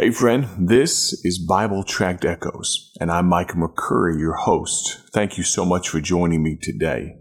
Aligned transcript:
Hey, 0.00 0.12
friend, 0.12 0.46
this 0.56 1.12
is 1.24 1.44
Bible 1.44 1.82
Tract 1.82 2.24
Echoes, 2.24 2.92
and 3.00 3.10
I'm 3.10 3.26
Mike 3.26 3.54
McCurry, 3.54 4.16
your 4.16 4.36
host. 4.36 5.00
Thank 5.12 5.36
you 5.36 5.42
so 5.42 5.64
much 5.64 5.88
for 5.88 6.00
joining 6.00 6.40
me 6.40 6.56
today. 6.56 7.16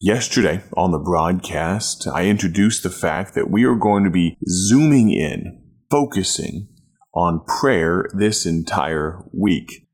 Yesterday 0.00 0.64
on 0.76 0.90
the 0.90 0.98
broadcast, 0.98 2.08
I 2.12 2.24
introduced 2.24 2.82
the 2.82 2.90
fact 2.90 3.36
that 3.36 3.48
we 3.48 3.62
are 3.62 3.76
going 3.76 4.02
to 4.02 4.10
be 4.10 4.36
zooming 4.48 5.12
in, 5.12 5.62
focusing 5.88 6.66
on 7.14 7.44
prayer 7.46 8.06
this 8.12 8.44
entire 8.44 9.22
week. 9.32 9.86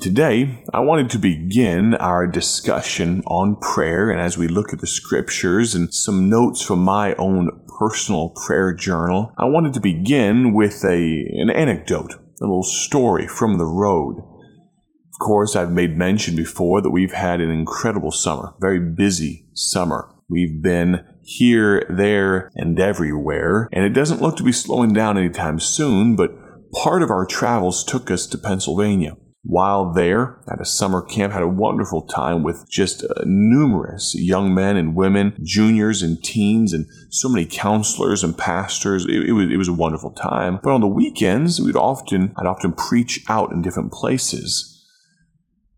Today, 0.00 0.62
I 0.72 0.78
wanted 0.78 1.10
to 1.10 1.18
begin 1.18 1.94
our 1.94 2.28
discussion 2.28 3.24
on 3.26 3.56
prayer, 3.56 4.12
and 4.12 4.20
as 4.20 4.38
we 4.38 4.46
look 4.46 4.72
at 4.72 4.78
the 4.78 4.86
scriptures 4.86 5.74
and 5.74 5.92
some 5.92 6.30
notes 6.30 6.62
from 6.62 6.84
my 6.84 7.14
own 7.14 7.59
personal 7.80 8.28
prayer 8.28 8.74
journal, 8.74 9.32
I 9.38 9.46
wanted 9.46 9.72
to 9.72 9.80
begin 9.80 10.52
with 10.52 10.84
a, 10.84 11.26
an 11.38 11.48
anecdote, 11.48 12.12
a 12.12 12.44
little 12.44 12.62
story 12.62 13.26
from 13.26 13.56
the 13.56 13.64
road. 13.64 14.18
Of 14.18 15.18
course, 15.18 15.56
I've 15.56 15.72
made 15.72 15.96
mention 15.96 16.36
before 16.36 16.82
that 16.82 16.90
we've 16.90 17.14
had 17.14 17.40
an 17.40 17.48
incredible 17.48 18.12
summer, 18.12 18.52
very 18.60 18.78
busy 18.78 19.46
summer. 19.54 20.14
We've 20.28 20.60
been 20.62 21.06
here, 21.22 21.86
there, 21.88 22.50
and 22.54 22.78
everywhere, 22.78 23.70
and 23.72 23.82
it 23.82 23.94
doesn't 23.94 24.20
look 24.20 24.36
to 24.36 24.42
be 24.42 24.52
slowing 24.52 24.92
down 24.92 25.16
anytime 25.16 25.58
soon, 25.58 26.16
but 26.16 26.32
part 26.72 27.02
of 27.02 27.10
our 27.10 27.24
travels 27.24 27.82
took 27.82 28.10
us 28.10 28.26
to 28.26 28.36
Pennsylvania. 28.36 29.16
While 29.42 29.92
there 29.94 30.38
at 30.52 30.60
a 30.60 30.66
summer 30.66 31.00
camp, 31.00 31.32
had 31.32 31.42
a 31.42 31.48
wonderful 31.48 32.02
time 32.02 32.42
with 32.42 32.68
just 32.68 33.02
uh, 33.02 33.22
numerous 33.24 34.14
young 34.14 34.54
men 34.54 34.76
and 34.76 34.94
women, 34.94 35.34
juniors 35.42 36.02
and 36.02 36.22
teens, 36.22 36.74
and 36.74 36.86
so 37.08 37.28
many 37.28 37.46
counselors 37.46 38.22
and 38.22 38.36
pastors. 38.36 39.06
It, 39.06 39.30
it, 39.30 39.32
was 39.32 39.50
it 39.50 39.56
was 39.56 39.68
a 39.68 39.72
wonderful 39.72 40.12
time. 40.12 40.60
But 40.62 40.72
on 40.72 40.82
the 40.82 40.86
weekends, 40.86 41.58
we'd 41.58 41.74
often 41.74 42.34
I'd 42.36 42.46
often 42.46 42.72
preach 42.72 43.24
out 43.30 43.50
in 43.50 43.62
different 43.62 43.92
places. 43.92 44.86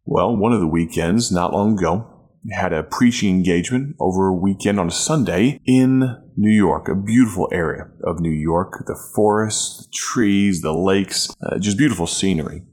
Well, 0.04 0.36
one 0.36 0.52
of 0.52 0.60
the 0.60 0.66
weekends, 0.66 1.30
not 1.30 1.52
long 1.52 1.78
ago, 1.78 2.30
had 2.50 2.72
a 2.72 2.82
preaching 2.82 3.36
engagement 3.36 3.94
over 4.00 4.26
a 4.26 4.34
weekend 4.34 4.80
on 4.80 4.88
a 4.88 4.90
Sunday 4.90 5.60
in 5.64 6.00
New 6.36 6.50
York, 6.50 6.88
a 6.88 6.96
beautiful 6.96 7.48
area 7.52 7.86
of 8.02 8.18
New 8.18 8.32
York. 8.32 8.82
The 8.86 9.00
forests, 9.14 9.86
the 9.86 9.92
trees, 9.94 10.62
the 10.62 10.74
lakes, 10.74 11.32
uh, 11.40 11.60
just 11.60 11.78
beautiful 11.78 12.08
scenery. 12.08 12.64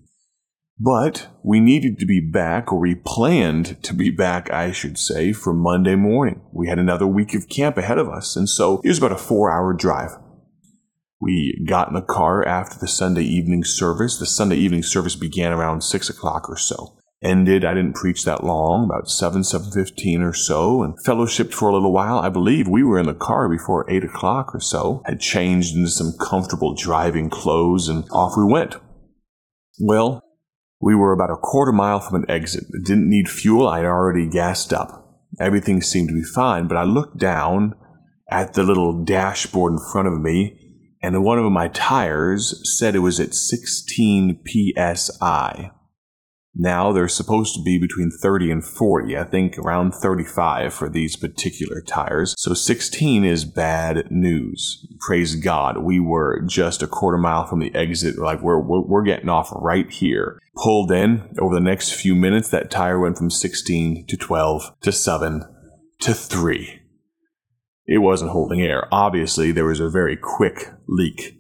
But 0.81 1.27
we 1.44 1.59
needed 1.59 1.99
to 1.99 2.05
be 2.05 2.22
back, 2.22 2.72
or 2.72 2.80
we 2.80 2.95
planned 2.95 3.83
to 3.83 3.94
be 3.94 4.09
back, 4.09 4.49
I 4.49 4.72
should 4.72 4.97
say, 4.97 5.33
for 5.33 5.53
Monday 5.53 5.95
morning. 5.95 6.41
We 6.53 6.69
had 6.69 6.80
another 6.80 7.05
week 7.05 7.33
of 7.33 7.49
camp 7.49 7.77
ahead 7.77 7.97
of 7.97 8.08
us, 8.08 8.38
and 8.38 8.47
so 8.47 8.80
it 8.83 8.88
was 8.88 8.97
about 8.97 9.11
a 9.11 9.17
four 9.17 9.52
hour 9.52 9.73
drive. 9.73 10.11
We 11.19 11.66
got 11.67 11.89
in 11.89 11.95
the 11.95 12.02
car 12.02 12.47
after 12.47 12.80
the 12.80 12.88
Sunday 12.88 13.23
evening 13.23 13.66
service. 13.66 14.17
The 14.17 14.25
Sunday 14.25 14.55
evening 14.55 14.83
service 14.83 15.17
began 15.17 15.52
around 15.52 15.81
six 15.81 16.09
o'clock 16.09 16.49
or 16.49 16.58
so. 16.58 16.95
Ended, 17.21 17.66
I 17.66 17.73
didn't 17.73 17.95
preach 17.95 18.23
that 18.23 18.45
long, 18.45 18.86
about 18.86 19.09
seven, 19.09 19.43
seven 19.43 19.69
fifteen 19.71 20.21
or 20.21 20.33
so, 20.33 20.81
and 20.81 20.95
fellowshipped 21.05 21.53
for 21.53 21.67
a 21.67 21.73
little 21.73 21.91
while. 21.91 22.19
I 22.19 22.30
believe 22.30 22.69
we 22.69 22.83
were 22.83 22.97
in 22.97 23.08
the 23.08 23.14
car 23.14 23.49
before 23.49 23.86
eight 23.91 24.05
o'clock 24.05 24.55
or 24.55 24.61
so, 24.61 25.02
had 25.05 25.19
changed 25.19 25.75
into 25.75 25.89
some 25.89 26.14
comfortable 26.17 26.73
driving 26.73 27.30
clothes, 27.30 27.89
and 27.89 28.05
off 28.11 28.38
we 28.38 28.45
went. 28.45 28.77
Well, 29.81 30.23
we 30.81 30.95
were 30.95 31.11
about 31.11 31.31
a 31.31 31.35
quarter 31.35 31.72
mile 31.72 31.99
from 31.99 32.23
an 32.23 32.30
exit. 32.30 32.63
It 32.73 32.85
didn't 32.85 33.09
need 33.09 33.30
fuel. 33.30 33.67
I'd 33.67 33.85
already 33.85 34.27
gassed 34.27 34.73
up. 34.73 35.05
Everything 35.39 35.81
seemed 35.81 36.09
to 36.09 36.16
be 36.16 36.23
fine, 36.23 36.67
but 36.67 36.77
I 36.77 36.83
looked 36.83 37.17
down 37.17 37.75
at 38.30 38.53
the 38.53 38.63
little 38.63 39.03
dashboard 39.03 39.73
in 39.73 39.80
front 39.91 40.08
of 40.08 40.19
me, 40.19 40.58
and 41.02 41.23
one 41.23 41.39
of 41.39 41.52
my 41.52 41.67
tires 41.69 42.61
said 42.77 42.95
it 42.95 42.99
was 42.99 43.19
at 43.19 43.33
16 43.33 44.39
psi. 44.45 45.71
Now 46.61 46.92
they're 46.92 47.08
supposed 47.08 47.55
to 47.55 47.64
be 47.64 47.80
between 47.80 48.11
30 48.11 48.52
and 48.52 48.65
40. 48.65 49.17
I 49.17 49.23
think 49.23 49.58
around 49.58 49.93
35 49.93 50.73
for 50.73 50.89
these 50.89 51.15
particular 51.15 51.81
tires. 51.81 52.36
So 52.37 52.53
16 52.53 53.23
is 53.23 53.45
bad 53.45 54.11
news. 54.11 54.86
Praise 54.99 55.36
God. 55.36 55.77
We 55.77 56.02
were 56.02 56.42
just 56.45 56.83
a 56.83 56.87
quarter 56.87 57.17
mile 57.17 57.45
from 57.45 57.59
the 57.59 57.73
exit. 57.73 58.17
Like 58.17 58.42
we're, 58.42 58.59
we're, 58.59 59.03
getting 59.03 59.30
off 59.30 59.49
right 59.55 59.89
here. 59.89 60.37
Pulled 60.58 60.92
in 60.92 61.33
over 61.39 61.55
the 61.55 61.61
next 61.61 61.93
few 61.93 62.14
minutes, 62.14 62.49
that 62.49 62.69
tire 62.69 62.99
went 62.99 63.17
from 63.17 63.31
16 63.31 64.05
to 64.08 64.17
12 64.17 64.81
to 64.81 64.92
7 64.92 65.45
to 66.02 66.14
3. 66.14 66.81
It 67.86 67.99
wasn't 67.99 68.31
holding 68.31 68.61
air. 68.61 68.89
Obviously, 68.92 69.53
there 69.53 69.65
was 69.65 69.80
a 69.80 69.89
very 69.89 70.17
quick 70.17 70.67
leak 70.89 71.39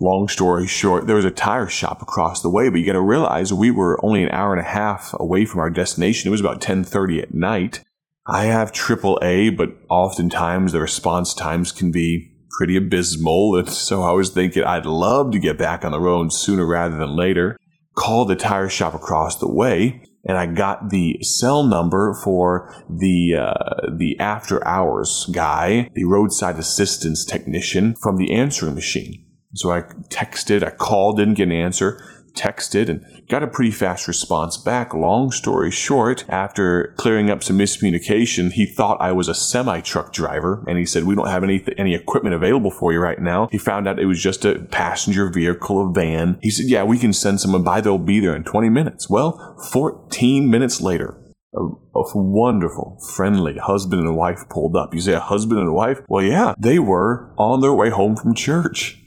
long 0.00 0.28
story 0.28 0.66
short, 0.66 1.06
there 1.06 1.16
was 1.16 1.24
a 1.24 1.30
tire 1.30 1.68
shop 1.68 2.02
across 2.02 2.42
the 2.42 2.50
way, 2.50 2.68
but 2.68 2.78
you 2.78 2.86
got 2.86 2.92
to 2.92 3.00
realize 3.00 3.52
we 3.52 3.70
were 3.70 4.04
only 4.04 4.22
an 4.22 4.30
hour 4.30 4.52
and 4.52 4.60
a 4.60 4.68
half 4.68 5.14
away 5.18 5.44
from 5.44 5.60
our 5.60 5.70
destination. 5.70 6.28
It 6.28 6.32
was 6.32 6.40
about 6.40 6.60
10:30 6.60 7.22
at 7.22 7.34
night. 7.34 7.82
I 8.26 8.44
have 8.44 8.72
AAA, 8.72 9.50
but 9.50 9.76
oftentimes 9.90 10.72
the 10.72 10.80
response 10.80 11.34
times 11.34 11.72
can 11.72 11.90
be 11.90 12.30
pretty 12.58 12.76
abysmal, 12.76 13.56
and 13.56 13.68
so 13.68 14.02
I 14.02 14.12
was 14.12 14.30
thinking 14.30 14.64
I'd 14.64 14.86
love 14.86 15.32
to 15.32 15.38
get 15.38 15.58
back 15.58 15.84
on 15.84 15.92
the 15.92 16.00
road 16.00 16.32
sooner 16.32 16.66
rather 16.66 16.96
than 16.96 17.16
later. 17.16 17.58
Called 17.96 18.28
the 18.28 18.36
tire 18.36 18.68
shop 18.68 18.94
across 18.94 19.38
the 19.38 19.52
way, 19.52 20.02
and 20.24 20.36
I 20.36 20.46
got 20.46 20.90
the 20.90 21.18
cell 21.22 21.62
number 21.62 22.14
for 22.24 22.74
the 22.88 23.36
uh, 23.36 23.90
the 23.96 24.18
after 24.18 24.66
hours 24.66 25.28
guy, 25.32 25.90
the 25.94 26.04
roadside 26.04 26.58
assistance 26.58 27.24
technician 27.24 27.94
from 27.94 28.16
the 28.16 28.32
answering 28.32 28.74
machine. 28.74 29.23
So 29.54 29.70
I 29.70 29.82
texted, 30.08 30.64
I 30.64 30.70
called, 30.70 31.16
didn't 31.16 31.34
get 31.34 31.44
an 31.44 31.52
answer, 31.52 32.02
texted, 32.34 32.88
and 32.88 33.04
got 33.28 33.42
a 33.42 33.46
pretty 33.46 33.70
fast 33.70 34.08
response 34.08 34.56
back. 34.56 34.92
Long 34.92 35.30
story 35.30 35.70
short, 35.70 36.24
after 36.28 36.92
clearing 36.96 37.30
up 37.30 37.42
some 37.42 37.58
miscommunication, 37.58 38.52
he 38.52 38.66
thought 38.66 39.00
I 39.00 39.12
was 39.12 39.28
a 39.28 39.34
semi 39.34 39.80
truck 39.80 40.12
driver, 40.12 40.64
and 40.66 40.78
he 40.78 40.84
said, 40.84 41.04
We 41.04 41.14
don't 41.14 41.28
have 41.28 41.44
any, 41.44 41.64
any 41.78 41.94
equipment 41.94 42.34
available 42.34 42.70
for 42.70 42.92
you 42.92 42.98
right 42.98 43.20
now. 43.20 43.48
He 43.50 43.58
found 43.58 43.88
out 43.88 43.98
it 43.98 44.06
was 44.06 44.22
just 44.22 44.44
a 44.44 44.58
passenger 44.58 45.30
vehicle, 45.30 45.88
a 45.88 45.92
van. 45.92 46.38
He 46.42 46.50
said, 46.50 46.66
Yeah, 46.66 46.84
we 46.84 46.98
can 46.98 47.12
send 47.12 47.40
someone 47.40 47.62
by, 47.62 47.80
they'll 47.80 47.98
be 47.98 48.20
there 48.20 48.36
in 48.36 48.44
20 48.44 48.68
minutes. 48.68 49.08
Well, 49.08 49.56
14 49.70 50.50
minutes 50.50 50.80
later, 50.80 51.20
a, 51.54 51.60
a, 51.60 52.04
wonderful, 52.16 52.98
friendly 53.14 53.56
husband 53.58 54.02
and 54.02 54.16
wife 54.16 54.40
pulled 54.50 54.74
up. 54.76 54.92
You 54.92 55.00
say 55.00 55.12
a 55.12 55.20
husband 55.20 55.60
and 55.60 55.68
a 55.68 55.72
wife? 55.72 56.00
Well, 56.08 56.24
yeah, 56.24 56.54
they 56.58 56.80
were 56.80 57.32
on 57.38 57.60
their 57.60 57.72
way 57.72 57.90
home 57.90 58.16
from 58.16 58.34
church. 58.34 59.00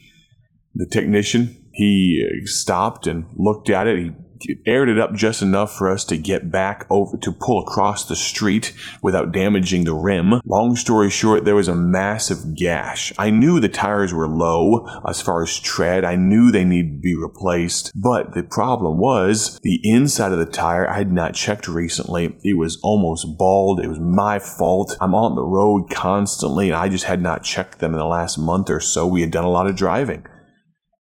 The 0.77 0.85
technician, 0.85 1.57
he 1.71 2.23
uh, 2.23 2.45
stopped 2.45 3.07
and 3.07 3.25
looked 3.35 3.71
at 3.71 3.87
it. 3.87 4.13
He 4.39 4.57
aired 4.67 4.89
it 4.89 4.99
up 4.99 5.15
just 5.15 5.41
enough 5.41 5.75
for 5.75 5.89
us 5.89 6.05
to 6.05 6.17
get 6.17 6.51
back 6.51 6.85
over 6.91 7.17
to 7.17 7.31
pull 7.31 7.63
across 7.63 8.05
the 8.05 8.15
street 8.15 8.75
without 9.01 9.31
damaging 9.31 9.85
the 9.85 9.95
rim. 9.95 10.39
Long 10.45 10.75
story 10.75 11.09
short, 11.09 11.45
there 11.45 11.55
was 11.55 11.67
a 11.67 11.73
massive 11.73 12.55
gash. 12.55 13.11
I 13.17 13.31
knew 13.31 13.59
the 13.59 13.69
tires 13.69 14.13
were 14.13 14.27
low 14.27 14.85
as 15.09 15.19
far 15.19 15.41
as 15.41 15.59
tread. 15.59 16.05
I 16.05 16.15
knew 16.15 16.51
they 16.51 16.63
needed 16.63 16.97
to 16.97 17.01
be 17.01 17.15
replaced, 17.15 17.91
but 17.95 18.35
the 18.35 18.43
problem 18.43 18.99
was 18.99 19.59
the 19.63 19.79
inside 19.83 20.31
of 20.31 20.37
the 20.37 20.45
tire 20.45 20.87
I 20.87 20.99
had 20.99 21.11
not 21.11 21.33
checked 21.33 21.67
recently. 21.67 22.37
It 22.43 22.55
was 22.55 22.79
almost 22.83 23.35
bald. 23.39 23.79
It 23.79 23.87
was 23.87 23.99
my 23.99 24.37
fault. 24.37 24.95
I'm 25.01 25.15
on 25.15 25.33
the 25.33 25.43
road 25.43 25.89
constantly 25.89 26.69
and 26.69 26.77
I 26.77 26.87
just 26.87 27.05
had 27.05 27.23
not 27.23 27.43
checked 27.43 27.79
them 27.79 27.93
in 27.93 27.97
the 27.97 28.05
last 28.05 28.37
month 28.37 28.69
or 28.69 28.79
so. 28.79 29.07
We 29.07 29.21
had 29.21 29.31
done 29.31 29.45
a 29.45 29.49
lot 29.49 29.65
of 29.65 29.75
driving 29.75 30.27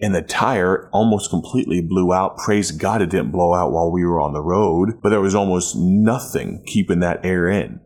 and 0.01 0.15
the 0.15 0.23
tire 0.23 0.89
almost 0.93 1.31
completely 1.31 1.81
blew 1.81 2.13
out. 2.13 2.37
Praise 2.37 2.71
God 2.71 3.03
it 3.03 3.11
didn't 3.11 3.33
blow 3.33 3.55
out 3.55 3.73
while 3.73 3.91
we 3.91 4.05
were 4.05 4.21
on 4.21 4.33
the 4.33 4.43
road, 4.43 5.01
but 5.03 5.11
there 5.11 5.21
was 5.21 5.35
almost 5.35 5.77
nothing 5.77 6.63
keeping 6.67 7.01
that 7.01 7.25
air 7.25 7.49
in. 7.49 7.81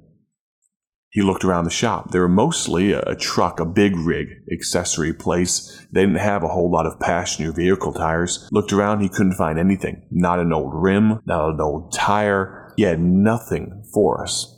He 1.10 1.22
looked 1.22 1.44
around 1.44 1.64
the 1.64 1.70
shop. 1.70 2.10
They 2.10 2.18
were 2.18 2.28
mostly 2.28 2.92
a, 2.92 3.00
a, 3.00 3.16
truck, 3.16 3.60
a 3.60 3.64
big 3.64 3.96
rig 3.96 4.28
accessory 4.52 5.12
place. 5.14 5.86
They 5.90 6.02
didn't 6.02 6.16
have 6.16 6.42
a 6.42 6.48
whole 6.48 6.70
lot 6.70 6.86
of 6.86 7.00
passenger 7.00 7.50
vehicle 7.50 7.94
tires. 7.94 8.46
Looked 8.52 8.72
around, 8.72 9.00
he 9.00 9.08
couldn't 9.08 9.32
find 9.32 9.58
anything. 9.58 10.06
Not 10.10 10.38
an 10.38 10.52
old 10.52 10.72
rim, 10.74 11.20
not 11.24 11.50
an 11.50 11.60
old 11.60 11.92
tire. 11.92 12.72
He 12.76 12.82
had 12.82 13.00
nothing 13.00 13.82
for 13.92 14.22
us. 14.22 14.57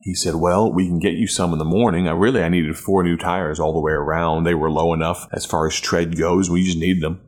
He 0.00 0.14
said, 0.14 0.36
Well, 0.36 0.72
we 0.72 0.86
can 0.86 0.98
get 0.98 1.14
you 1.14 1.26
some 1.26 1.52
in 1.52 1.58
the 1.58 1.64
morning. 1.64 2.08
I 2.08 2.12
really 2.12 2.42
I 2.42 2.48
needed 2.48 2.76
four 2.76 3.02
new 3.02 3.16
tires 3.16 3.60
all 3.60 3.72
the 3.72 3.80
way 3.80 3.92
around. 3.92 4.44
They 4.44 4.54
were 4.54 4.70
low 4.70 4.94
enough 4.94 5.28
as 5.32 5.44
far 5.44 5.66
as 5.66 5.78
tread 5.78 6.16
goes. 6.16 6.48
We 6.48 6.64
just 6.64 6.78
needed 6.78 7.02
them. 7.02 7.20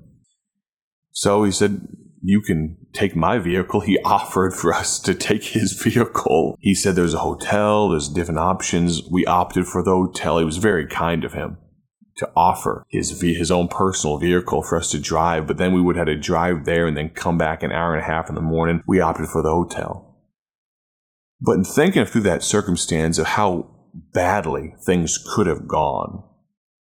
So 1.11 1.45
he 1.45 1.51
said, 1.51 1.87
You 2.23 2.41
can 2.41 2.79
take 2.95 3.15
my 3.15 3.39
vehicle. 3.39 3.81
He 3.81 3.99
offered 4.05 4.55
for 4.55 4.73
us 4.73 4.99
to 5.01 5.15
take 5.15 5.45
his 5.45 5.73
vehicle. 5.75 6.57
He 6.61 6.75
said 6.75 6.95
there's 6.95 7.15
a 7.15 7.19
hotel, 7.19 7.91
there's 7.91 8.09
different 8.09 8.41
options. 8.41 9.03
We 9.11 9.27
opted 9.27 9.67
for 9.67 9.83
the 9.83 9.91
hotel. 9.91 10.39
He 10.39 10.45
was 10.45 10.57
very 10.57 10.87
kind 10.87 11.25
of 11.25 11.35
him 11.35 11.59
to 12.17 12.31
offer 12.37 12.85
his 12.89 13.21
his 13.21 13.51
own 13.51 13.69
personal 13.69 14.19
vehicle 14.19 14.63
for 14.63 14.79
us 14.79 14.91
to 14.91 14.99
drive, 14.99 15.47
but 15.47 15.59
then 15.59 15.73
we 15.73 15.81
would 15.81 15.97
have 15.97 16.07
to 16.07 16.17
drive 16.17 16.65
there 16.65 16.87
and 16.87 16.97
then 16.97 17.11
come 17.11 17.37
back 17.37 17.63
an 17.63 17.73
hour 17.73 17.95
and 17.95 18.03
a 18.03 18.07
half 18.07 18.29
in 18.29 18.35
the 18.35 18.41
morning. 18.41 18.83
We 18.87 19.01
opted 19.01 19.29
for 19.29 19.43
the 19.43 19.51
hotel. 19.51 20.12
But 21.45 21.57
in 21.57 21.65
thinking 21.65 22.05
through 22.05 22.21
that 22.23 22.45
circumstance 22.45 23.19
of 23.19 23.27
how 23.27 23.69
badly 24.15 24.75
things 24.87 25.19
could 25.35 25.49
have 25.49 25.67
gone. 25.67 26.23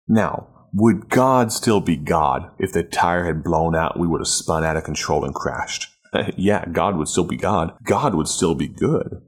Now, 0.07 0.49
would 0.75 1.09
God 1.09 1.51
still 1.53 1.81
be 1.81 1.97
God 1.97 2.51
if 2.59 2.73
the 2.73 2.83
tire 2.83 3.25
had 3.25 3.43
blown 3.43 3.75
out 3.75 3.99
we 3.99 4.07
would 4.07 4.21
have 4.21 4.29
spun 4.29 4.63
out 4.63 4.77
of 4.77 4.85
control 4.85 5.25
and 5.25 5.35
crashed? 5.35 5.89
yeah, 6.37 6.67
God 6.67 6.97
would 6.97 7.09
still 7.09 7.25
be 7.25 7.37
God. 7.37 7.73
God 7.83 8.15
would 8.15 8.29
still 8.29 8.55
be 8.55 8.69
good. 8.69 9.23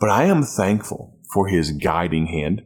But 0.00 0.10
I 0.10 0.24
am 0.24 0.42
thankful 0.42 1.20
for 1.32 1.46
his 1.46 1.70
guiding 1.70 2.26
hand, 2.26 2.62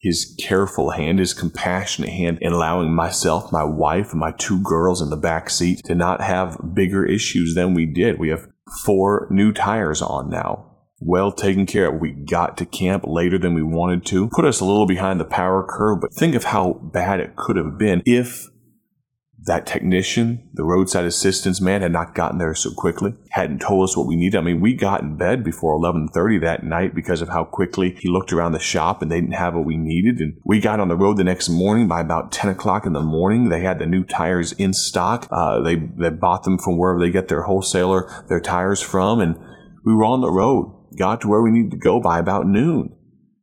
his 0.00 0.36
careful 0.40 0.90
hand, 0.90 1.20
his 1.20 1.34
compassionate 1.34 2.10
hand 2.10 2.38
in 2.40 2.52
allowing 2.52 2.92
myself, 2.92 3.52
my 3.52 3.64
wife, 3.64 4.10
and 4.10 4.20
my 4.20 4.32
two 4.32 4.60
girls 4.60 5.00
in 5.00 5.10
the 5.10 5.16
back 5.16 5.50
seat 5.50 5.82
to 5.84 5.94
not 5.94 6.20
have 6.20 6.74
bigger 6.74 7.06
issues 7.06 7.54
than 7.54 7.74
we 7.74 7.86
did. 7.86 8.18
We 8.18 8.30
have 8.30 8.48
four 8.84 9.28
new 9.30 9.52
tires 9.52 10.02
on 10.02 10.30
now 10.30 10.67
well 11.00 11.32
taken 11.32 11.66
care 11.66 11.88
of. 11.88 12.00
We 12.00 12.12
got 12.12 12.56
to 12.58 12.66
camp 12.66 13.04
later 13.06 13.38
than 13.38 13.54
we 13.54 13.62
wanted 13.62 14.04
to, 14.06 14.28
put 14.28 14.44
us 14.44 14.60
a 14.60 14.64
little 14.64 14.86
behind 14.86 15.20
the 15.20 15.24
power 15.24 15.66
curve, 15.68 16.00
but 16.00 16.14
think 16.14 16.34
of 16.34 16.44
how 16.44 16.74
bad 16.74 17.20
it 17.20 17.36
could 17.36 17.56
have 17.56 17.78
been 17.78 18.02
if 18.04 18.48
that 19.48 19.66
technician, 19.66 20.48
the 20.52 20.64
roadside 20.64 21.04
assistance 21.04 21.60
man, 21.60 21.80
had 21.80 21.92
not 21.92 22.14
gotten 22.14 22.38
there 22.38 22.54
so 22.54 22.70
quickly, 22.72 23.14
hadn't 23.30 23.60
told 23.60 23.84
us 23.84 23.96
what 23.96 24.06
we 24.06 24.16
needed. 24.16 24.36
I 24.36 24.42
mean, 24.42 24.60
we 24.60 24.74
got 24.74 25.02
in 25.02 25.16
bed 25.16 25.44
before 25.44 25.74
11:30 25.74 26.38
that 26.40 26.64
night 26.64 26.94
because 26.94 27.22
of 27.22 27.28
how 27.28 27.44
quickly 27.44 27.96
he 28.00 28.08
looked 28.08 28.32
around 28.32 28.52
the 28.52 28.58
shop 28.58 29.00
and 29.00 29.10
they 29.10 29.20
didn't 29.20 29.36
have 29.36 29.54
what 29.54 29.64
we 29.64 29.76
needed. 29.76 30.20
And 30.20 30.34
we 30.44 30.60
got 30.60 30.80
on 30.80 30.88
the 30.88 30.96
road 30.96 31.16
the 31.16 31.24
next 31.24 31.48
morning 31.48 31.88
by 31.88 32.00
about 32.00 32.32
10 32.32 32.50
o'clock 32.50 32.84
in 32.84 32.92
the 32.92 33.00
morning. 33.00 33.48
They 33.48 33.60
had 33.60 33.78
the 33.78 33.86
new 33.86 34.04
tires 34.04 34.52
in 34.52 34.74
stock. 34.74 35.26
Uh, 35.30 35.60
they 35.62 35.76
they 35.76 36.10
bought 36.10 36.42
them 36.42 36.58
from 36.58 36.76
wherever 36.76 37.00
they 37.00 37.10
get 37.10 37.28
their 37.28 37.42
wholesaler 37.42 38.10
their 38.28 38.40
tires 38.40 38.82
from, 38.82 39.20
and 39.20 39.36
we 39.84 39.94
were 39.94 40.04
on 40.04 40.20
the 40.20 40.30
road 40.30 40.74
got 40.98 41.20
to 41.20 41.28
where 41.28 41.42
we 41.42 41.50
needed 41.50 41.70
to 41.70 41.76
go 41.76 42.00
by 42.00 42.18
about 42.18 42.46
noon. 42.46 42.94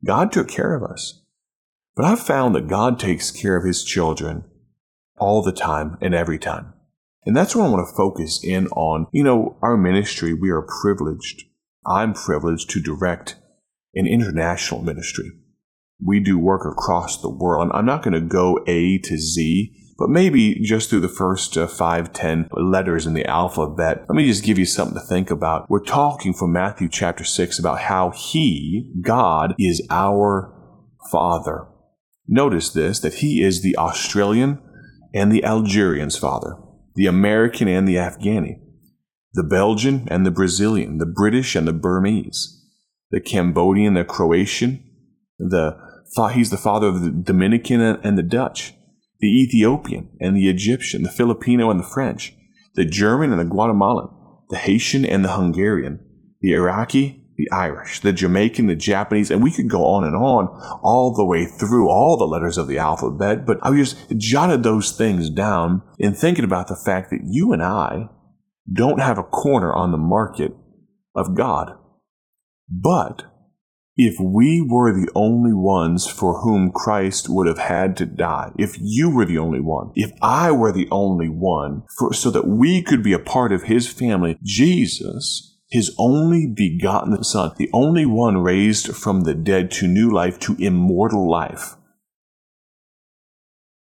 God 0.06 0.32
took 0.32 0.48
care 0.48 0.76
of 0.76 0.84
us. 0.84 1.22
But 1.96 2.06
I've 2.06 2.20
found 2.20 2.54
that 2.56 2.68
God 2.68 3.00
takes 3.00 3.32
care 3.32 3.56
of 3.56 3.66
his 3.66 3.84
children 3.84 4.44
all 5.18 5.42
the 5.42 5.54
time 5.54 5.98
and 6.02 6.14
every 6.14 6.38
time. 6.38 6.74
And 7.26 7.36
that's 7.36 7.56
what 7.56 7.66
I 7.66 7.70
want 7.70 7.88
to 7.88 7.96
focus 7.96 8.44
in 8.44 8.68
on. 8.68 9.08
You 9.12 9.24
know, 9.24 9.58
our 9.62 9.78
ministry, 9.78 10.34
we 10.34 10.52
are 10.52 10.62
privileged. 10.82 11.46
I'm 11.86 12.14
privileged 12.14 12.70
to 12.72 12.82
direct 12.82 13.36
an 13.96 14.06
international 14.06 14.82
ministry. 14.82 15.32
We 16.04 16.20
do 16.20 16.38
work 16.38 16.66
across 16.66 17.22
the 17.22 17.30
world. 17.30 17.72
I'm 17.74 17.86
not 17.86 18.04
going 18.04 18.14
to 18.14 18.22
go 18.22 18.60
A 18.68 18.98
to 19.00 19.18
Z 19.18 19.74
but 19.98 20.10
maybe 20.10 20.60
just 20.62 20.90
through 20.90 21.00
the 21.00 21.08
first 21.08 21.58
uh, 21.58 21.68
five, 21.68 22.12
ten 22.12 22.50
letters 22.52 23.06
in 23.06 23.14
the 23.14 23.26
alphabet. 23.26 24.06
Let 24.10 24.16
me 24.16 24.28
just 24.28 24.44
give 24.44 24.60
you 24.60 24.66
something 24.66 24.98
to 25.00 25.06
think 25.06 25.32
about. 25.32 25.70
We're 25.70 25.84
talking 25.84 26.34
from 26.34 26.52
Matthew 26.52 26.90
chapter 26.90 27.24
6 27.24 27.60
about 27.60 27.82
how 27.82 28.12
He, 28.12 28.94
God, 29.02 29.56
is 29.58 29.86
our 29.90 30.54
Father. 31.12 31.68
Notice 32.28 32.70
this, 32.70 33.00
that 33.00 33.16
He 33.16 33.42
is 33.42 33.62
the 33.62 33.78
Australian 33.78 34.62
and 35.14 35.32
the 35.32 35.44
Algerian's 35.46 36.18
Father, 36.18 36.58
the 36.96 37.08
American 37.08 37.68
and 37.68 37.88
the 37.88 37.96
Afghani, 37.96 38.60
the 39.34 39.44
Belgian 39.44 40.08
and 40.10 40.26
the 40.26 40.32
Brazilian, 40.32 40.98
the 40.98 41.06
British 41.06 41.56
and 41.56 41.68
the 41.68 41.74
Burmese, 41.74 42.62
the 43.12 43.22
Cambodian, 43.22 43.94
the 43.94 44.04
Croatian, 44.04 44.84
the 45.40 45.78
He's 46.34 46.50
the 46.50 46.58
father 46.58 46.88
of 46.88 47.02
the 47.02 47.10
Dominican 47.10 47.82
and 47.82 48.18
the 48.18 48.24
Dutch 48.24 48.74
the 49.20 49.28
Ethiopian 49.28 50.10
and 50.20 50.36
the 50.36 50.50
Egyptian, 50.50 51.04
the 51.04 51.12
Filipino 51.12 51.70
and 51.70 51.80
the 51.80 51.88
French, 51.88 52.34
the 52.76 52.86
German 52.86 53.32
and 53.32 53.40
the 53.40 53.46
Guatemalan, 53.46 54.10
the 54.50 54.58
Haitian 54.58 55.06
and 55.06 55.24
the 55.24 55.34
Hungarian, 55.34 56.00
the 56.42 56.54
Iraqi, 56.54 57.26
the 57.38 57.50
Irish, 57.52 58.00
the 58.00 58.14
Jamaican, 58.14 58.68
the 58.68 58.76
Japanese, 58.76 59.30
and 59.30 59.44
we 59.44 59.52
could 59.52 59.70
go 59.70 59.86
on 59.86 60.04
and 60.04 60.16
on 60.16 60.48
all 60.82 61.14
the 61.14 61.26
way 61.26 61.46
through 61.46 61.90
all 61.90 62.18
the 62.18 62.26
letters 62.26 62.58
of 62.58 62.68
the 62.68 62.78
alphabet, 62.78 63.46
but 63.46 63.58
I 63.62 63.76
just 63.76 63.98
jotted 64.18 64.64
those 64.64 64.92
things 64.92 65.30
down 65.30 65.82
in 66.00 66.14
thinking 66.14 66.46
about 66.46 66.68
the 66.68 66.76
fact 66.86 67.10
that 67.10 67.22
you 67.26 67.52
and 67.52 67.62
I 67.62 68.10
don't 68.72 69.02
have 69.02 69.18
a 69.18 69.24
corner 69.24 69.74
on 69.74 69.92
the 69.92 69.98
market 69.98 70.54
of 71.14 71.36
God. 71.36 71.78
But 72.70 73.24
if 73.98 74.20
we 74.20 74.62
were 74.62 74.92
the 74.92 75.10
only 75.16 75.54
ones 75.54 76.06
for 76.06 76.42
whom 76.42 76.72
Christ 76.72 77.30
would 77.30 77.48
have 77.48 77.58
had 77.58 77.96
to 77.98 78.06
die, 78.06 78.52
if 78.58 78.76
you 78.80 79.10
were 79.10 79.26
the 79.26 79.38
only 79.38 79.62
one, 79.62 79.92
if 79.96 80.12
I 80.22 80.52
were 80.52 80.72
the 80.72 80.90
only 80.92 81.30
one, 81.30 81.84
for, 81.98 82.14
so 82.14 82.30
that 82.32 82.48
we 82.48 82.82
could 82.82 83.02
be 83.02 83.14
a 83.14 83.20
part 83.20 83.54
of 83.54 83.64
his 83.64 83.88
family, 83.88 84.38
Jesus, 84.44 85.58
his 85.70 85.96
only 85.98 86.46
begotten 86.46 87.24
Son, 87.24 87.52
the 87.58 87.70
only 87.74 88.06
one 88.06 88.40
raised 88.40 88.96
from 88.96 89.22
the 89.22 89.34
dead 89.34 89.72
to 89.72 89.88
new 89.88 90.12
life, 90.12 90.40
to 90.40 90.56
immortal 90.60 91.30
life, 91.30 91.76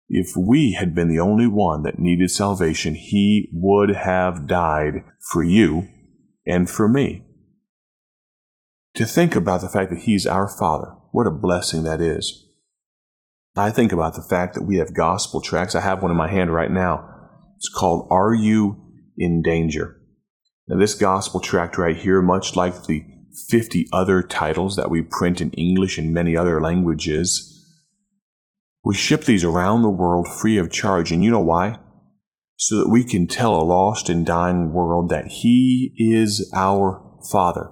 if 0.08 0.36
we 0.36 0.72
had 0.72 0.94
been 0.94 1.08
the 1.08 1.18
only 1.18 1.48
one 1.48 1.82
that 1.82 1.98
needed 1.98 2.30
salvation, 2.30 2.94
he 2.94 3.48
would 3.52 3.90
have 3.90 4.46
died 4.46 5.02
for 5.32 5.42
you 5.42 5.88
and 6.46 6.70
for 6.70 6.88
me 6.88 7.25
to 8.96 9.04
think 9.04 9.36
about 9.36 9.60
the 9.60 9.68
fact 9.68 9.90
that 9.90 10.00
He's 10.00 10.26
our 10.26 10.48
Father. 10.48 10.94
What 11.12 11.26
a 11.26 11.30
blessing 11.30 11.84
that 11.84 12.00
is. 12.00 12.46
I 13.54 13.70
think 13.70 13.92
about 13.92 14.14
the 14.14 14.22
fact 14.22 14.54
that 14.54 14.64
we 14.64 14.76
have 14.76 14.94
gospel 14.94 15.40
tracts. 15.40 15.74
I 15.74 15.80
have 15.80 16.02
one 16.02 16.10
in 16.10 16.16
my 16.16 16.30
hand 16.30 16.52
right 16.52 16.70
now. 16.70 17.08
It's 17.56 17.68
called 17.68 18.08
Are 18.10 18.34
You 18.34 18.76
in 19.16 19.40
Danger? 19.42 19.98
Now, 20.68 20.78
this 20.78 20.94
gospel 20.94 21.40
tract 21.40 21.78
right 21.78 21.96
here, 21.96 22.20
much 22.20 22.56
like 22.56 22.84
the 22.84 23.04
50 23.48 23.86
other 23.92 24.22
titles 24.22 24.76
that 24.76 24.90
we 24.90 25.02
print 25.02 25.40
in 25.40 25.52
English 25.52 25.96
and 25.96 26.12
many 26.12 26.36
other 26.36 26.60
languages, 26.60 27.52
we 28.84 28.94
ship 28.94 29.24
these 29.24 29.44
around 29.44 29.82
the 29.82 29.90
world 29.90 30.28
free 30.28 30.58
of 30.58 30.70
charge. 30.70 31.12
And 31.12 31.22
you 31.22 31.30
know 31.30 31.40
why? 31.40 31.78
So 32.56 32.76
that 32.78 32.88
we 32.88 33.04
can 33.04 33.26
tell 33.26 33.54
a 33.54 33.64
lost 33.64 34.08
and 34.08 34.24
dying 34.24 34.72
world 34.72 35.08
that 35.10 35.26
He 35.26 35.94
is 35.96 36.50
our 36.54 37.02
Father. 37.30 37.70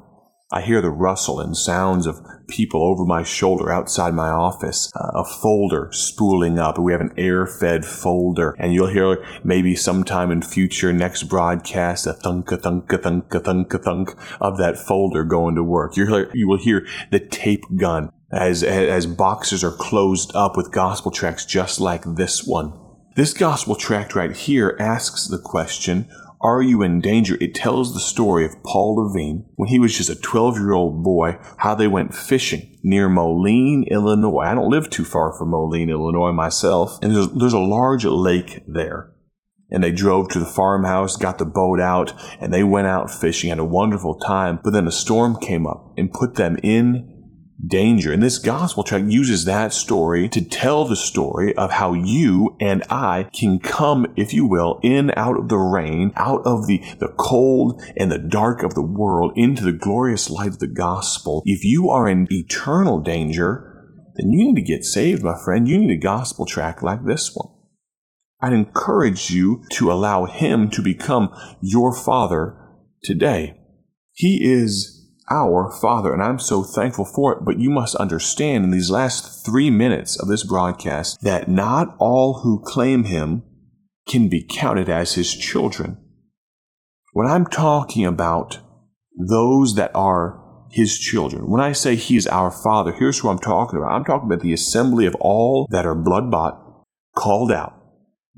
I 0.55 0.61
hear 0.61 0.81
the 0.81 0.91
rustle 0.91 1.41
and 1.41 1.57
sounds 1.57 2.07
of 2.07 2.25
people 2.47 2.81
over 2.85 3.05
my 3.05 3.25
shoulder 3.25 3.73
outside 3.73 4.15
my 4.15 4.29
office, 4.29 4.89
uh, 4.95 5.11
a 5.13 5.25
folder 5.25 5.89
spooling 5.91 6.61
up. 6.61 6.79
We 6.79 6.93
have 6.93 7.01
an 7.01 7.13
air 7.17 7.45
fed 7.45 7.85
folder, 7.85 8.55
and 8.57 8.73
you'll 8.73 8.87
hear 8.87 9.27
maybe 9.43 9.75
sometime 9.75 10.31
in 10.31 10.43
future 10.43 10.93
next 10.93 11.25
broadcast 11.25 12.07
a 12.07 12.13
thunk 12.13 12.53
a 12.53 12.57
thunk 12.57 12.93
a 12.93 12.99
thunk 12.99 13.35
a 13.35 13.41
thunk 13.41 13.75
a 13.75 13.79
thunk 13.79 14.11
of 14.41 14.57
that 14.59 14.79
folder 14.79 15.25
going 15.25 15.57
to 15.57 15.65
work. 15.65 15.97
you 15.97 16.31
you 16.33 16.47
will 16.47 16.59
hear 16.59 16.87
the 17.11 17.19
tape 17.19 17.65
gun 17.75 18.13
as, 18.31 18.63
as 18.63 19.07
boxes 19.07 19.65
are 19.65 19.73
closed 19.73 20.31
up 20.37 20.57
with 20.57 20.71
gospel 20.71 21.11
tracts 21.11 21.45
just 21.45 21.81
like 21.81 22.05
this 22.05 22.47
one. 22.47 22.73
This 23.17 23.33
gospel 23.33 23.75
tract 23.75 24.15
right 24.15 24.37
here 24.37 24.77
asks 24.81 25.27
the 25.27 25.39
question, 25.39 26.09
are 26.45 26.61
You 26.61 26.83
in 26.83 27.01
Danger? 27.01 27.39
It 27.41 27.55
tells 27.55 27.95
the 27.95 28.01
story 28.01 28.45
of 28.45 28.63
Paul 28.63 28.97
Levine 28.97 29.47
when 29.57 29.71
he 29.71 29.79
was 29.79 29.97
just 29.97 30.11
a 30.11 30.15
12 30.15 30.59
year 30.59 30.73
old 30.73 31.03
boy, 31.03 31.39
how 31.57 31.75
they 31.75 31.89
went 31.89 32.15
fishing 32.15 32.79
near 32.83 33.09
Moline, 33.09 33.87
Illinois. 33.91 34.43
I 34.43 34.55
don't 34.55 34.71
live 34.71 34.91
too 34.91 35.07
far 35.07 35.33
from 35.33 35.51
Moline, 35.51 35.89
Illinois 35.89 36.33
myself, 36.33 36.99
and 37.01 37.17
there's, 37.17 37.31
there's 37.31 37.55
a 37.55 37.59
large 37.59 38.05
lake 38.05 38.63
there. 38.69 39.11
And 39.71 39.83
they 39.83 39.91
drove 39.91 40.29
to 40.29 40.39
the 40.39 40.45
farmhouse, 40.45 41.17
got 41.17 41.39
the 41.39 41.47
boat 41.47 41.81
out, 41.81 42.13
and 42.39 42.53
they 42.53 42.63
went 42.63 42.87
out 42.87 43.11
fishing, 43.11 43.49
had 43.49 43.59
a 43.59 43.65
wonderful 43.65 44.19
time. 44.21 44.61
But 44.63 44.75
then 44.75 44.87
a 44.87 44.93
storm 44.93 45.39
came 45.41 45.67
up 45.67 45.95
and 45.97 46.13
put 46.13 46.35
them 46.35 46.59
in 46.63 47.14
danger. 47.65 48.13
And 48.13 48.23
this 48.23 48.39
gospel 48.39 48.83
tract 48.83 49.07
uses 49.07 49.45
that 49.45 49.73
story 49.73 50.29
to 50.29 50.45
tell 50.45 50.85
the 50.85 50.97
story 50.97 51.55
of 51.57 51.73
how 51.73 51.93
you 51.93 52.57
and 52.61 52.83
I 52.91 53.29
can 53.33 53.59
come, 53.59 54.13
if 54.17 54.33
you 54.33 54.47
will, 54.47 54.81
in 54.83 55.13
out 55.17 55.39
of 55.39 55.49
the 55.49 55.57
rain, 55.57 56.13
out 56.17 56.43
of 56.45 56.67
the, 56.67 56.83
the 56.99 57.13
cold 57.17 57.83
and 57.97 58.11
the 58.11 58.19
dark 58.19 58.63
of 58.63 58.75
the 58.75 58.83
world 58.83 59.33
into 59.37 59.65
the 59.65 59.73
glorious 59.73 60.29
light 60.31 60.49
of 60.49 60.59
the 60.59 60.67
gospel. 60.67 61.43
If 61.45 61.65
you 61.65 61.89
are 61.91 62.09
in 62.09 62.27
eternal 62.31 63.01
danger, 63.01 63.71
then 64.17 64.31
you 64.31 64.47
need 64.47 64.57
to 64.57 64.63
get 64.63 64.85
saved, 64.85 65.23
my 65.23 65.37
friend. 65.45 65.69
You 65.69 65.79
need 65.79 65.91
a 65.91 66.01
gospel 66.01 66.47
tract 66.47 66.83
like 66.83 67.05
this 67.05 67.35
one. 67.35 67.49
I'd 68.41 68.53
encourage 68.53 69.31
you 69.31 69.65
to 69.73 69.91
allow 69.91 70.27
him 70.27 70.69
to 70.71 70.83
become 70.83 71.35
your 71.63 71.95
father 71.95 72.59
today. 73.03 73.59
He 74.13 74.45
is 74.45 74.94
our 75.31 75.71
Father, 75.71 76.13
and 76.13 76.23
I'm 76.23 76.39
so 76.39 76.63
thankful 76.63 77.05
for 77.05 77.33
it. 77.33 77.45
But 77.45 77.59
you 77.59 77.71
must 77.71 77.97
understand 77.97 78.65
in 78.65 78.71
these 78.71 78.91
last 78.91 79.45
three 79.45 79.71
minutes 79.71 80.21
of 80.21 80.29
this 80.29 80.45
broadcast 80.45 81.23
that 81.23 81.49
not 81.49 81.95
all 81.99 82.41
who 82.41 82.63
claim 82.65 83.05
Him 83.05 83.43
can 84.07 84.29
be 84.29 84.47
counted 84.49 84.89
as 84.89 85.15
His 85.15 85.35
children. 85.35 85.99
When 87.13 87.27
I'm 87.27 87.47
talking 87.47 88.05
about 88.05 88.59
those 89.17 89.77
that 89.77 89.93
are 89.95 90.41
His 90.71 90.99
children, 90.99 91.51
when 91.51 91.61
I 91.61 91.73
say 91.73 91.97
He's 91.97 92.27
our 92.27 92.51
Father, 92.51 92.93
here's 92.93 93.19
who 93.19 93.29
I'm 93.29 93.39
talking 93.39 93.79
about. 93.79 93.93
I'm 93.93 94.05
talking 94.05 94.31
about 94.31 94.43
the 94.43 94.53
assembly 94.53 95.07
of 95.07 95.15
all 95.21 95.67
that 95.71 95.87
are 95.87 95.95
blood 95.95 96.31
bought, 96.31 96.61
called 97.17 97.51
out, 97.51 97.75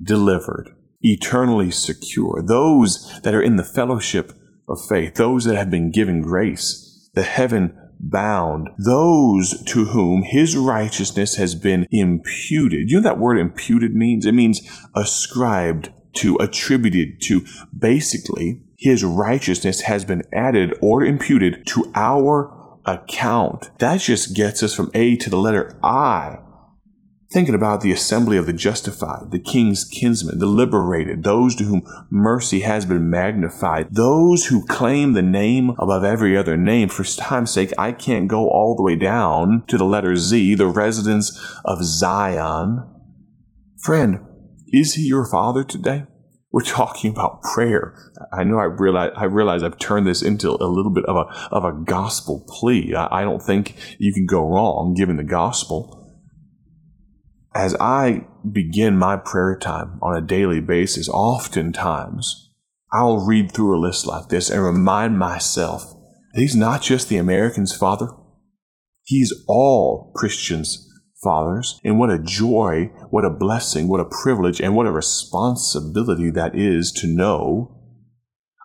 delivered, 0.01 0.71
eternally 1.01 1.71
secure, 1.71 2.43
those 2.47 3.21
that 3.23 3.35
are 3.35 3.43
in 3.43 3.57
the 3.57 3.65
fellowship 3.65 4.33
of 4.69 4.79
faith, 4.89 5.15
those 5.15 5.45
that 5.45 5.57
have 5.57 5.71
been 5.71 5.91
given 5.91 6.23
grace, 6.23 7.11
the 7.15 7.23
heaven 7.23 7.77
bound. 7.99 8.69
Those 8.79 9.63
to 9.65 9.87
whom 9.87 10.23
his 10.23 10.57
righteousness 10.57 11.37
has 11.37 11.55
been 11.55 11.87
imputed. 11.91 12.91
You 12.91 12.97
know 12.97 13.03
that 13.03 13.19
word 13.19 13.39
imputed 13.39 13.95
means? 13.95 14.27
It 14.27 14.33
means 14.33 14.61
ascribed 14.95 15.91
to, 16.17 16.37
attributed 16.37 17.21
to. 17.23 17.45
Basically, 17.77 18.61
his 18.77 19.05
righteousness 19.05 19.83
has 19.83 20.05
been 20.05 20.23
added 20.33 20.75
or 20.83 21.05
imputed 21.05 21.67
to 21.69 21.91
our 21.95 22.79
account. 22.85 23.71
That 23.79 24.01
just 24.01 24.35
gets 24.35 24.63
us 24.63 24.75
from 24.75 24.91
A 24.95 25.17
to 25.17 25.31
the 25.31 25.39
letter 25.39 25.79
I 25.83 26.39
Thinking 27.33 27.57
about 27.57 27.81
the 27.81 27.91
assembly 27.91 28.37
of 28.37 28.47
the 28.47 28.53
justified, 28.53 29.33
the 29.33 29.41
king's 29.41 29.85
kinsmen, 29.85 30.39
the 30.39 30.47
liberated, 30.47 31.25
those 31.25 31.57
to 31.57 31.65
whom 31.65 31.83
mercy 32.09 32.61
has 32.61 32.87
been 32.87 33.11
magnified, 33.11 33.89
those 33.91 34.47
who 34.47 34.65
claim 34.67 35.13
the 35.13 35.23
name 35.23 35.71
above 35.71 36.05
every 36.05 36.37
other 36.37 36.57
name. 36.57 36.89
For 36.89 37.03
time's 37.03 37.51
sake, 37.51 37.73
I 37.77 37.91
can't 37.91 38.29
go 38.29 38.49
all 38.49 38.77
the 38.77 38.85
way 38.85 38.95
down 38.95 39.65
to 39.67 39.77
the 39.77 39.85
letter 39.85 40.15
Z, 40.15 40.55
the 40.55 40.69
residents 40.69 41.37
of 41.65 41.83
Zion. 41.83 42.89
Friend, 43.83 44.21
is 44.69 44.95
he 44.95 45.03
your 45.03 45.29
father 45.29 45.65
today? 45.65 46.05
We're 46.53 46.63
talking 46.63 47.11
about 47.11 47.43
prayer. 47.43 48.13
I 48.33 48.45
know 48.45 48.59
I 48.59 48.65
realize 48.65 49.11
I 49.17 49.25
realize 49.25 49.65
I've 49.65 49.79
turned 49.79 50.07
this 50.07 50.23
into 50.23 50.51
a 50.51 50.71
little 50.71 50.93
bit 50.93 51.05
of 51.07 51.17
a 51.17 51.29
of 51.51 51.65
a 51.65 51.73
gospel 51.73 52.47
plea. 52.49 52.95
I, 52.95 53.21
I 53.21 53.25
don't 53.25 53.43
think 53.43 53.75
you 53.99 54.15
can 54.15 54.27
go 54.27 54.49
wrong 54.49 54.95
given 54.97 55.17
the 55.17 55.25
gospel 55.25 56.06
as 57.57 57.75
I 57.81 58.27
begin 58.51 58.99
my 58.99 59.17
prayer 59.17 59.57
time 59.59 59.99
on 60.03 60.17
a 60.17 60.27
daily 60.27 60.61
basis, 60.61 61.09
oftentimes 61.09 62.51
I'll 62.93 63.25
read 63.27 63.51
through 63.51 63.77
a 63.77 63.81
list 63.81 64.07
like 64.07 64.29
this 64.29 64.51
and 64.51 64.63
remind 64.63 65.19
myself 65.19 65.83
that 66.35 66.41
He's 66.41 66.55
not 66.55 66.83
just 66.83 67.09
the 67.09 67.17
American's 67.17 67.75
Father, 67.75 68.09
He's 69.03 69.33
all 69.49 70.13
Christians' 70.15 70.87
fathers. 71.23 71.81
And 71.83 71.99
what 71.99 72.11
a 72.11 72.19
joy, 72.19 72.91
what 73.11 73.25
a 73.25 73.31
blessing, 73.31 73.89
what 73.89 74.01
a 74.01 74.11
privilege, 74.23 74.61
and 74.61 74.77
what 74.77 74.87
a 74.87 74.93
responsibility 74.93 76.31
that 76.31 76.55
is 76.55 76.93
to 76.93 77.07
know. 77.07 77.81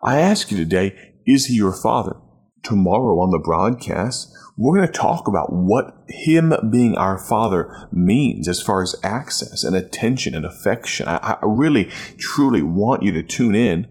I 0.03 0.19
ask 0.19 0.51
you 0.51 0.57
today, 0.57 1.13
is 1.25 1.45
He 1.45 1.55
your 1.55 1.73
Father? 1.73 2.17
Tomorrow 2.63 3.19
on 3.19 3.31
the 3.31 3.39
broadcast, 3.39 4.31
we're 4.57 4.77
going 4.77 4.87
to 4.87 4.93
talk 4.93 5.27
about 5.27 5.51
what 5.51 6.03
Him 6.07 6.53
being 6.69 6.95
our 6.95 7.17
Father 7.17 7.87
means 7.91 8.47
as 8.47 8.61
far 8.61 8.83
as 8.83 8.95
access 9.03 9.63
and 9.63 9.75
attention 9.75 10.35
and 10.35 10.45
affection. 10.45 11.07
I, 11.07 11.17
I 11.17 11.37
really, 11.43 11.85
truly 12.19 12.61
want 12.61 13.01
you 13.01 13.11
to 13.13 13.23
tune 13.23 13.55
in. 13.55 13.87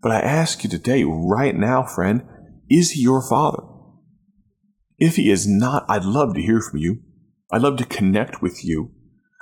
But 0.00 0.10
I 0.10 0.20
ask 0.20 0.64
you 0.64 0.70
today, 0.70 1.04
right 1.04 1.54
now, 1.54 1.84
friend, 1.84 2.22
is 2.68 2.92
He 2.92 3.02
your 3.02 3.22
Father? 3.22 3.62
If 4.98 5.16
He 5.16 5.30
is 5.30 5.46
not, 5.46 5.84
I'd 5.88 6.04
love 6.04 6.34
to 6.34 6.42
hear 6.42 6.60
from 6.60 6.80
you. 6.80 7.02
I'd 7.52 7.62
love 7.62 7.76
to 7.76 7.84
connect 7.84 8.42
with 8.42 8.64
you. 8.64 8.90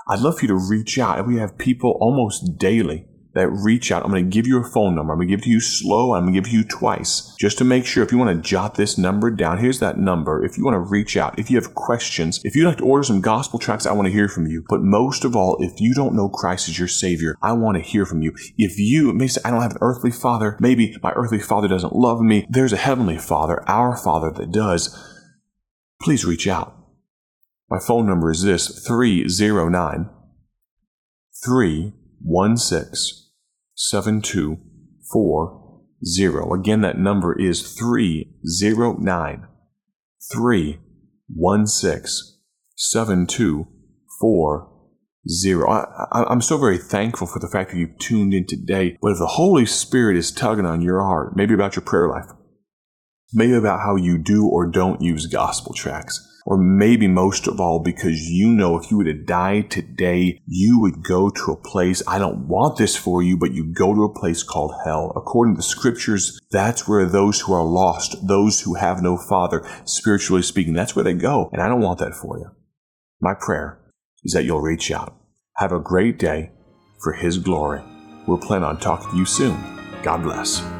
I'd 0.06 0.20
love 0.20 0.38
for 0.38 0.42
you 0.42 0.48
to 0.48 0.68
reach 0.68 0.98
out. 0.98 1.26
We 1.26 1.38
have 1.38 1.56
people 1.56 1.96
almost 2.00 2.58
daily 2.58 3.06
that 3.34 3.48
reach 3.48 3.92
out. 3.92 4.04
I'm 4.04 4.10
going 4.10 4.24
to 4.24 4.30
give 4.30 4.46
you 4.46 4.58
a 4.60 4.68
phone 4.68 4.94
number. 4.94 5.12
I'm 5.12 5.18
going 5.18 5.28
to 5.28 5.32
give 5.32 5.40
it 5.40 5.44
to 5.44 5.50
you 5.50 5.60
slow. 5.60 6.14
I'm 6.14 6.24
going 6.24 6.34
to 6.34 6.40
give 6.40 6.50
to 6.50 6.56
you 6.56 6.64
twice 6.64 7.34
just 7.38 7.58
to 7.58 7.64
make 7.64 7.86
sure 7.86 8.02
if 8.02 8.12
you 8.12 8.18
want 8.18 8.36
to 8.36 8.48
jot 8.48 8.74
this 8.74 8.98
number 8.98 9.30
down, 9.30 9.58
here's 9.58 9.78
that 9.78 9.98
number. 9.98 10.44
If 10.44 10.58
you 10.58 10.64
want 10.64 10.74
to 10.74 10.80
reach 10.80 11.16
out, 11.16 11.38
if 11.38 11.50
you 11.50 11.56
have 11.56 11.74
questions, 11.74 12.40
if 12.44 12.54
you'd 12.56 12.66
like 12.66 12.78
to 12.78 12.84
order 12.84 13.04
some 13.04 13.20
gospel 13.20 13.58
tracts, 13.58 13.86
I 13.86 13.92
want 13.92 14.06
to 14.06 14.12
hear 14.12 14.28
from 14.28 14.46
you. 14.46 14.64
But 14.68 14.82
most 14.82 15.24
of 15.24 15.36
all, 15.36 15.56
if 15.60 15.80
you 15.80 15.94
don't 15.94 16.14
know 16.14 16.28
Christ 16.28 16.68
as 16.68 16.78
your 16.78 16.88
Savior, 16.88 17.36
I 17.42 17.52
want 17.52 17.76
to 17.76 17.82
hear 17.82 18.04
from 18.04 18.22
you. 18.22 18.34
If 18.56 18.78
you 18.78 19.12
may 19.12 19.28
say, 19.28 19.40
I 19.44 19.50
don't 19.50 19.62
have 19.62 19.72
an 19.72 19.78
earthly 19.80 20.10
father, 20.10 20.56
maybe 20.60 20.96
my 21.02 21.12
earthly 21.12 21.40
father 21.40 21.68
doesn't 21.68 21.94
love 21.94 22.20
me, 22.20 22.46
there's 22.48 22.72
a 22.72 22.78
heavenly 22.78 23.18
father, 23.18 23.62
our 23.68 23.96
father 23.96 24.30
that 24.30 24.52
does. 24.52 24.96
Please 26.02 26.24
reach 26.24 26.48
out. 26.48 26.76
My 27.68 27.78
phone 27.78 28.06
number 28.06 28.30
is 28.30 28.42
this 28.42 28.84
309 28.86 30.10
316 31.44 33.19
7240. 33.82 36.60
Again, 36.60 36.82
that 36.82 36.98
number 36.98 37.32
is 37.38 37.72
309 37.72 39.46
316 40.32 42.36
7240. 42.76 44.66
I'm 46.12 46.42
so 46.42 46.58
very 46.58 46.78
thankful 46.78 47.26
for 47.26 47.38
the 47.38 47.48
fact 47.48 47.70
that 47.70 47.78
you've 47.78 47.98
tuned 47.98 48.34
in 48.34 48.46
today. 48.46 48.98
But 49.00 49.12
if 49.12 49.18
the 49.18 49.26
Holy 49.26 49.64
Spirit 49.64 50.16
is 50.16 50.30
tugging 50.30 50.66
on 50.66 50.82
your 50.82 51.00
heart, 51.00 51.34
maybe 51.36 51.54
about 51.54 51.76
your 51.76 51.84
prayer 51.84 52.08
life, 52.08 52.26
maybe 53.32 53.54
about 53.54 53.80
how 53.80 53.96
you 53.96 54.18
do 54.18 54.46
or 54.46 54.66
don't 54.66 55.00
use 55.00 55.24
gospel 55.26 55.72
tracts, 55.72 56.26
or 56.46 56.56
maybe 56.56 57.06
most 57.06 57.46
of 57.46 57.60
all, 57.60 57.80
because 57.82 58.28
you 58.28 58.48
know 58.48 58.78
if 58.78 58.90
you 58.90 58.98
were 58.98 59.04
to 59.04 59.14
die 59.14 59.62
today, 59.62 60.40
you 60.46 60.80
would 60.80 61.02
go 61.02 61.30
to 61.30 61.52
a 61.52 61.56
place, 61.56 62.02
I 62.06 62.18
don't 62.18 62.48
want 62.48 62.78
this 62.78 62.96
for 62.96 63.22
you, 63.22 63.36
but 63.36 63.52
you 63.52 63.72
go 63.72 63.94
to 63.94 64.04
a 64.04 64.14
place 64.14 64.42
called 64.42 64.72
hell. 64.84 65.12
According 65.16 65.54
to 65.54 65.58
the 65.58 65.62
scriptures, 65.62 66.40
that's 66.50 66.88
where 66.88 67.06
those 67.06 67.40
who 67.40 67.52
are 67.52 67.64
lost, 67.64 68.26
those 68.26 68.60
who 68.60 68.74
have 68.74 69.02
no 69.02 69.16
father, 69.16 69.66
spiritually 69.84 70.42
speaking, 70.42 70.72
that's 70.72 70.96
where 70.96 71.04
they 71.04 71.14
go. 71.14 71.50
And 71.52 71.62
I 71.62 71.68
don't 71.68 71.82
want 71.82 71.98
that 71.98 72.14
for 72.14 72.38
you. 72.38 72.46
My 73.20 73.34
prayer 73.34 73.78
is 74.24 74.32
that 74.32 74.44
you'll 74.44 74.62
reach 74.62 74.90
out. 74.90 75.16
Have 75.56 75.72
a 75.72 75.78
great 75.80 76.18
day 76.18 76.52
for 77.02 77.12
His 77.12 77.38
glory. 77.38 77.82
We'll 78.26 78.38
plan 78.38 78.64
on 78.64 78.78
talking 78.78 79.10
to 79.10 79.16
you 79.16 79.26
soon. 79.26 79.58
God 80.02 80.22
bless. 80.22 80.79